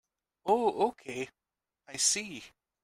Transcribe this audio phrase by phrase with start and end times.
[0.47, 1.29] Oh okay,
[1.87, 2.43] I see.